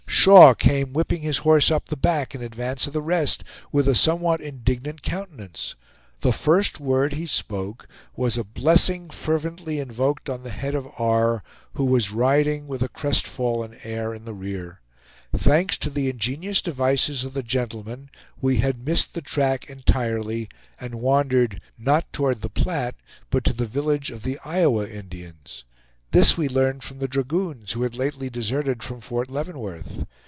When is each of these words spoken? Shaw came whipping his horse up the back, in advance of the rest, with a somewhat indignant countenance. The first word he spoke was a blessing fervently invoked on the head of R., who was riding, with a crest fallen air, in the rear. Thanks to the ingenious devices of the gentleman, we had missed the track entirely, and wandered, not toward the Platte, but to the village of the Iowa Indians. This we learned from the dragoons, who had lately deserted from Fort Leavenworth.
Shaw 0.21 0.53
came 0.53 0.93
whipping 0.93 1.23
his 1.23 1.39
horse 1.39 1.71
up 1.71 1.85
the 1.87 1.97
back, 1.97 2.35
in 2.35 2.43
advance 2.43 2.85
of 2.85 2.93
the 2.93 3.01
rest, 3.01 3.43
with 3.71 3.87
a 3.87 3.95
somewhat 3.95 4.39
indignant 4.39 5.01
countenance. 5.01 5.73
The 6.19 6.31
first 6.31 6.79
word 6.79 7.13
he 7.13 7.25
spoke 7.25 7.87
was 8.15 8.37
a 8.37 8.43
blessing 8.43 9.09
fervently 9.09 9.79
invoked 9.79 10.29
on 10.29 10.43
the 10.43 10.51
head 10.51 10.75
of 10.75 10.87
R., 10.99 11.41
who 11.73 11.85
was 11.85 12.11
riding, 12.11 12.67
with 12.67 12.83
a 12.83 12.87
crest 12.87 13.25
fallen 13.25 13.75
air, 13.83 14.13
in 14.13 14.25
the 14.25 14.35
rear. 14.35 14.81
Thanks 15.35 15.75
to 15.79 15.89
the 15.89 16.07
ingenious 16.07 16.61
devices 16.61 17.23
of 17.23 17.33
the 17.33 17.41
gentleman, 17.41 18.11
we 18.39 18.57
had 18.57 18.85
missed 18.85 19.15
the 19.15 19.21
track 19.23 19.71
entirely, 19.71 20.49
and 20.79 21.01
wandered, 21.01 21.59
not 21.79 22.13
toward 22.13 22.41
the 22.43 22.49
Platte, 22.49 22.95
but 23.31 23.43
to 23.45 23.53
the 23.53 23.65
village 23.65 24.11
of 24.11 24.21
the 24.21 24.37
Iowa 24.45 24.87
Indians. 24.87 25.63
This 26.11 26.37
we 26.37 26.49
learned 26.49 26.83
from 26.83 26.99
the 26.99 27.07
dragoons, 27.07 27.71
who 27.71 27.83
had 27.83 27.95
lately 27.95 28.29
deserted 28.29 28.83
from 28.83 28.99
Fort 28.99 29.29
Leavenworth. 29.31 30.05